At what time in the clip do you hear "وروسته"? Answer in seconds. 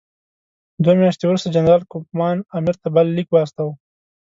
1.27-1.53